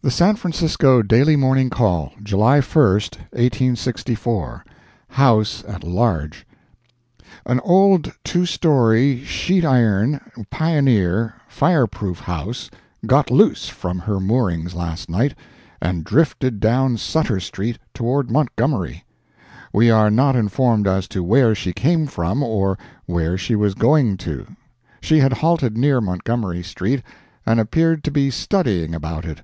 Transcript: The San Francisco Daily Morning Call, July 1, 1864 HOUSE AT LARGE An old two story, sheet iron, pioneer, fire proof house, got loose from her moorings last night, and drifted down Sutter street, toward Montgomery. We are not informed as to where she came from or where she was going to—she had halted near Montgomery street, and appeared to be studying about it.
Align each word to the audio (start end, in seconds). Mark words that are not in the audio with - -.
The 0.00 0.12
San 0.12 0.36
Francisco 0.36 1.02
Daily 1.02 1.34
Morning 1.36 1.68
Call, 1.70 2.12
July 2.22 2.60
1, 2.62 2.82
1864 2.82 4.64
HOUSE 5.10 5.64
AT 5.68 5.82
LARGE 5.84 6.46
An 7.44 7.58
old 7.60 8.12
two 8.24 8.46
story, 8.46 9.22
sheet 9.24 9.64
iron, 9.66 10.18
pioneer, 10.48 11.34
fire 11.46 11.86
proof 11.86 12.20
house, 12.20 12.70
got 13.04 13.30
loose 13.30 13.68
from 13.68 13.98
her 13.98 14.18
moorings 14.18 14.74
last 14.74 15.10
night, 15.10 15.34
and 15.82 16.04
drifted 16.04 16.58
down 16.58 16.96
Sutter 16.96 17.38
street, 17.40 17.78
toward 17.92 18.30
Montgomery. 18.30 19.04
We 19.74 19.90
are 19.90 20.10
not 20.10 20.34
informed 20.36 20.86
as 20.86 21.06
to 21.08 21.22
where 21.22 21.54
she 21.54 21.74
came 21.74 22.06
from 22.06 22.42
or 22.42 22.78
where 23.04 23.36
she 23.36 23.54
was 23.54 23.74
going 23.74 24.16
to—she 24.16 25.18
had 25.18 25.34
halted 25.34 25.76
near 25.76 26.00
Montgomery 26.00 26.62
street, 26.62 27.02
and 27.44 27.60
appeared 27.60 28.02
to 28.04 28.10
be 28.10 28.30
studying 28.30 28.94
about 28.94 29.26
it. 29.26 29.42